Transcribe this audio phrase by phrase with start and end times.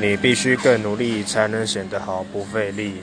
[0.00, 3.02] 你必须更努力才能显得毫不费力。